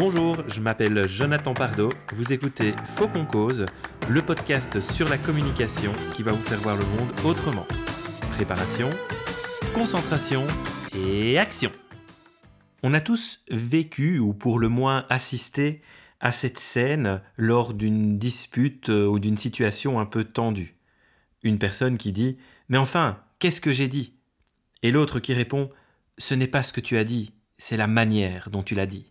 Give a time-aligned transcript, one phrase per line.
[0.00, 1.90] Bonjour, je m'appelle Jonathan Pardo.
[2.14, 3.66] Vous écoutez Faux qu'on cause,
[4.08, 7.66] le podcast sur la communication qui va vous faire voir le monde autrement.
[8.32, 8.88] Préparation,
[9.74, 10.46] concentration
[10.96, 11.70] et action.
[12.82, 15.82] On a tous vécu, ou pour le moins assisté,
[16.18, 20.76] à cette scène lors d'une dispute euh, ou d'une situation un peu tendue.
[21.42, 22.38] Une personne qui dit
[22.70, 24.14] Mais enfin, qu'est-ce que j'ai dit?
[24.82, 25.68] Et l'autre qui répond
[26.16, 29.10] Ce n'est pas ce que tu as dit, c'est la manière dont tu l'as dit.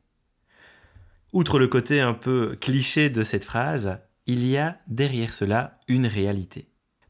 [1.31, 6.07] Outre le côté un peu cliché de cette phrase, il y a derrière cela une
[6.07, 6.69] réalité.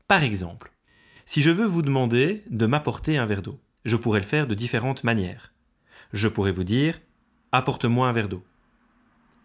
[0.09, 0.73] Par exemple,
[1.25, 4.55] si je veux vous demander de m'apporter un verre d'eau, je pourrais le faire de
[4.55, 5.53] différentes manières.
[6.11, 6.99] Je pourrais vous dire
[7.53, 8.43] Apporte-moi un verre d'eau.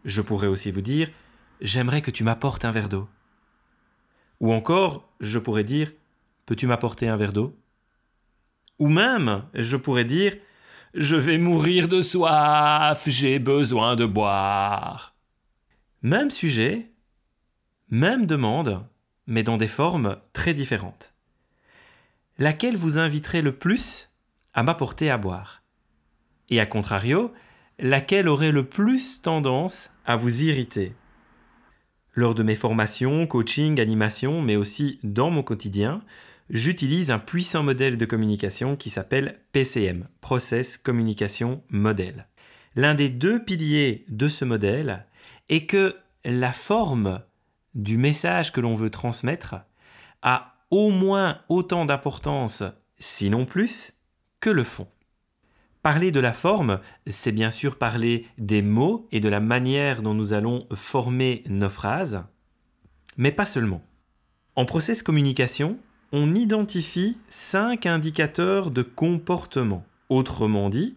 [0.04, 1.08] Je pourrais aussi vous dire
[1.60, 3.08] J'aimerais que tu m'apportes un verre d'eau.
[4.40, 5.92] Ou encore, je pourrais dire
[6.46, 7.56] Peux-tu m'apporter un verre d'eau?
[8.80, 10.36] Ou même, je pourrais dire
[10.94, 15.16] je vais mourir de soif, j'ai besoin de boire.
[16.02, 16.92] Même sujet,
[17.90, 18.86] même demande,
[19.26, 21.14] mais dans des formes très différentes.
[22.38, 24.10] Laquelle vous inviterait le plus
[24.54, 25.62] à m'apporter à boire?
[26.48, 27.32] Et à contrario,
[27.78, 30.94] laquelle aurait le plus tendance à vous irriter?
[32.12, 36.02] Lors de mes formations, coaching, animation, mais aussi dans mon quotidien,
[36.50, 42.26] j'utilise un puissant modèle de communication qui s'appelle PCM, Process Communication Model.
[42.76, 45.06] L'un des deux piliers de ce modèle
[45.48, 47.20] est que la forme
[47.74, 49.56] du message que l'on veut transmettre
[50.22, 52.62] a au moins autant d'importance,
[52.98, 53.92] sinon plus,
[54.40, 54.88] que le fond.
[55.82, 60.14] Parler de la forme, c'est bien sûr parler des mots et de la manière dont
[60.14, 62.24] nous allons former nos phrases,
[63.16, 63.82] mais pas seulement.
[64.56, 65.78] En process communication,
[66.16, 69.84] on identifie cinq indicateurs de comportement.
[70.08, 70.94] Autrement dit,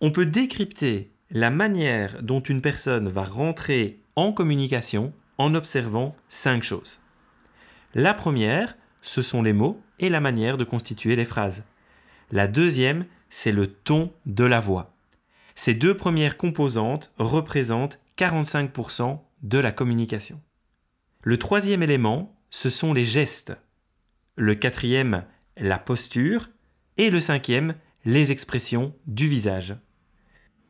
[0.00, 6.62] on peut décrypter la manière dont une personne va rentrer en communication en observant cinq
[6.62, 7.00] choses.
[7.94, 11.62] La première, ce sont les mots et la manière de constituer les phrases.
[12.30, 14.94] La deuxième, c'est le ton de la voix.
[15.54, 20.40] Ces deux premières composantes représentent 45% de la communication.
[21.20, 23.52] Le troisième élément, ce sont les gestes
[24.36, 25.24] le quatrième,
[25.56, 26.48] la posture,
[26.96, 27.74] et le cinquième,
[28.04, 29.76] les expressions du visage.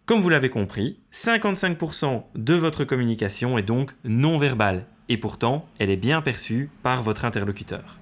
[0.07, 5.91] Comme vous l'avez compris, 55% de votre communication est donc non verbale, et pourtant elle
[5.91, 7.99] est bien perçue par votre interlocuteur.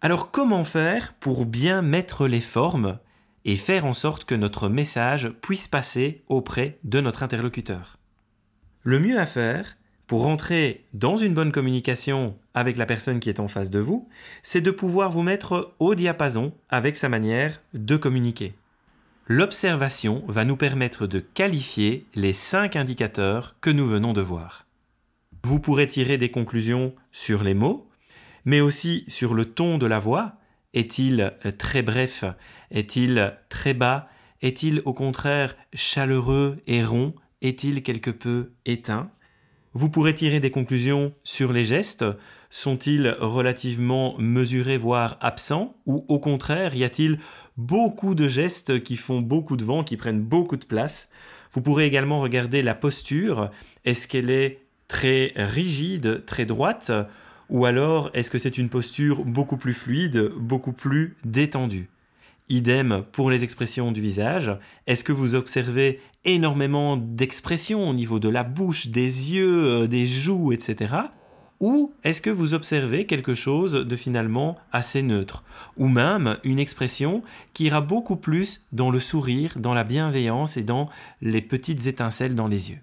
[0.00, 2.98] Alors comment faire pour bien mettre les formes
[3.44, 7.98] et faire en sorte que notre message puisse passer auprès de notre interlocuteur?
[8.82, 13.40] Le mieux à faire, pour rentrer dans une bonne communication avec la personne qui est
[13.40, 14.08] en face de vous,
[14.42, 18.54] c'est de pouvoir vous mettre au diapason avec sa manière de communiquer.
[19.26, 24.66] L'observation va nous permettre de qualifier les cinq indicateurs que nous venons de voir.
[25.42, 27.88] Vous pourrez tirer des conclusions sur les mots,
[28.44, 30.36] mais aussi sur le ton de la voix.
[30.74, 32.24] Est-il très bref?
[32.70, 34.08] Est-il très bas?
[34.42, 37.14] Est-il au contraire chaleureux et rond?
[37.42, 39.10] Est-il quelque peu éteint?
[39.76, 42.02] Vous pourrez tirer des conclusions sur les gestes.
[42.48, 45.76] Sont-ils relativement mesurés, voire absents?
[45.84, 47.18] Ou au contraire, y a-t-il
[47.58, 51.10] beaucoup de gestes qui font beaucoup de vent, qui prennent beaucoup de place?
[51.52, 53.50] Vous pourrez également regarder la posture.
[53.84, 56.90] Est-ce qu'elle est très rigide, très droite?
[57.50, 61.90] Ou alors est-ce que c'est une posture beaucoup plus fluide, beaucoup plus détendue?
[62.48, 64.56] Idem pour les expressions du visage.
[64.86, 70.06] Est-ce que vous observez énormément d'expressions au niveau de la bouche, des yeux, euh, des
[70.06, 70.94] joues, etc.
[71.58, 75.42] Ou est-ce que vous observez quelque chose de finalement assez neutre?
[75.76, 77.22] Ou même une expression
[77.54, 80.88] qui ira beaucoup plus dans le sourire, dans la bienveillance et dans
[81.22, 82.80] les petites étincelles dans les yeux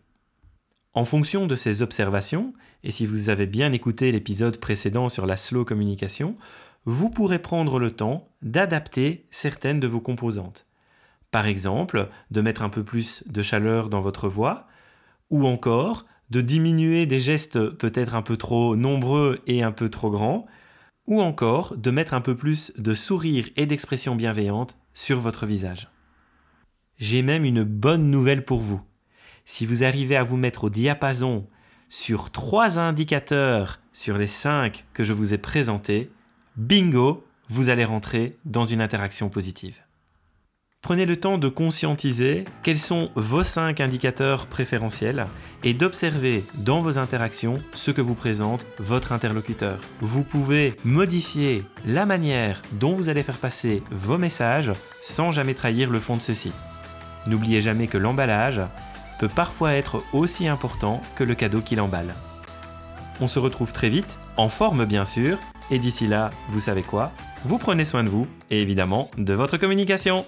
[0.93, 2.53] En fonction de ces observations,
[2.83, 6.35] et si vous avez bien écouté l'épisode précédent sur la slow communication,
[6.85, 10.67] vous pourrez prendre le temps d'adapter certaines de vos composantes.
[11.31, 14.67] Par exemple, de mettre un peu plus de chaleur dans votre voix,
[15.29, 20.11] ou encore de diminuer des gestes peut-être un peu trop nombreux et un peu trop
[20.11, 20.45] grands,
[21.07, 25.89] ou encore de mettre un peu plus de sourire et d'expression bienveillante sur votre visage.
[26.97, 28.81] J'ai même une bonne nouvelle pour vous.
[29.45, 31.47] Si vous arrivez à vous mettre au diapason
[31.89, 36.09] sur trois indicateurs sur les cinq que je vous ai présentés,
[36.55, 39.81] bingo, vous allez rentrer dans une interaction positive.
[40.81, 45.27] Prenez le temps de conscientiser quels sont vos cinq indicateurs préférentiels
[45.63, 49.79] et d'observer dans vos interactions ce que vous présente votre interlocuteur.
[50.01, 55.89] Vous pouvez modifier la manière dont vous allez faire passer vos messages sans jamais trahir
[55.89, 56.51] le fond de ceci.
[57.27, 58.61] N'oubliez jamais que l'emballage,
[59.19, 62.13] peut parfois être aussi important que le cadeau qui l'emballe.
[63.21, 65.37] On se retrouve très vite, en forme bien sûr,
[65.71, 67.11] et d'ici là, vous savez quoi?
[67.45, 70.25] Vous prenez soin de vous et évidemment de votre communication.